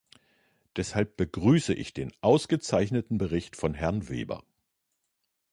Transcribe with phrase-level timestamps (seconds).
[0.77, 4.43] Deshalb begrüße ich den ausgezeichneten Bericht von Herrn Weber.